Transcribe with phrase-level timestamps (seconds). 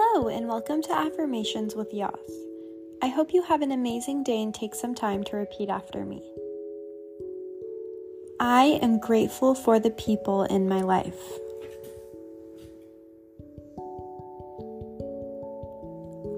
[0.00, 2.10] and welcome to Affirmations with Yas.
[3.02, 6.22] I hope you have an amazing day and take some time to repeat after me.
[8.40, 11.20] I am grateful for the people in my life.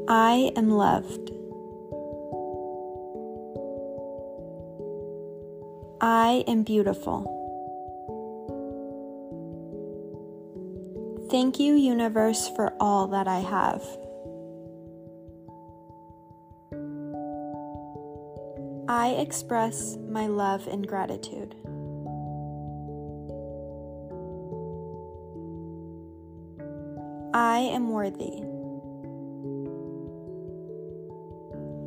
[0.09, 1.31] I am loved.
[6.01, 7.42] I am beautiful.
[11.33, 13.83] Thank you, universe, for all that I have.
[18.87, 21.55] I express my love and gratitude.
[27.33, 28.43] I am worthy.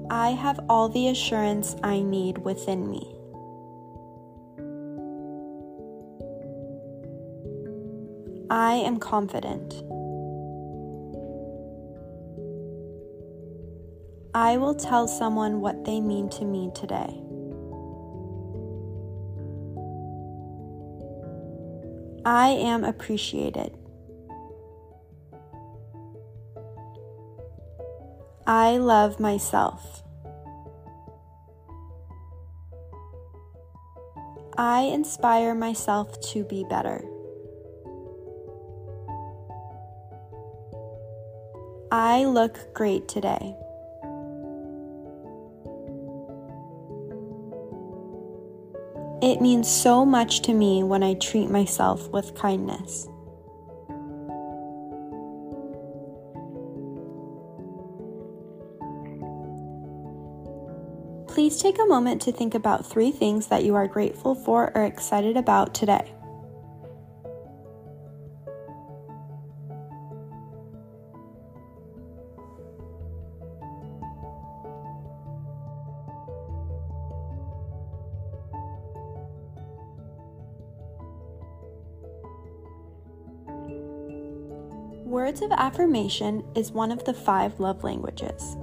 [0.10, 3.15] I have all the assurance I need within me.
[8.50, 9.74] I am confident.
[14.36, 17.22] I will tell someone what they mean to me today.
[22.24, 23.76] I am appreciated.
[28.46, 30.04] I love myself.
[34.58, 37.04] I inspire myself to be better.
[41.92, 43.56] I look great today.
[49.22, 53.08] It means so much to me when I treat myself with kindness.
[61.28, 64.84] Please take a moment to think about three things that you are grateful for or
[64.84, 66.14] excited about today.
[85.06, 88.58] Words of affirmation is one of the five love languages.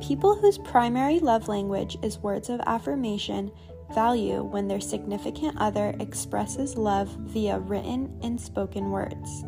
[0.00, 3.52] People whose primary love language is words of affirmation
[3.94, 9.44] value when their significant other expresses love via written and spoken words.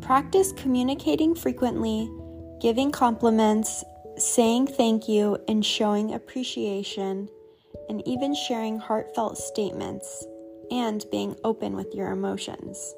[0.00, 2.10] Practice communicating frequently,
[2.60, 3.84] giving compliments,
[4.18, 7.28] saying thank you, and showing appreciation,
[7.88, 10.26] and even sharing heartfelt statements
[10.72, 12.96] and being open with your emotions.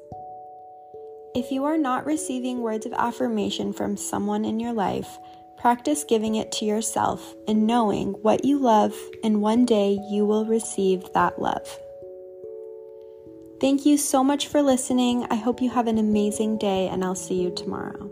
[1.35, 5.19] If you are not receiving words of affirmation from someone in your life,
[5.57, 10.45] practice giving it to yourself and knowing what you love, and one day you will
[10.45, 11.67] receive that love.
[13.61, 15.27] Thank you so much for listening.
[15.29, 18.09] I hope you have an amazing day, and I'll see you tomorrow.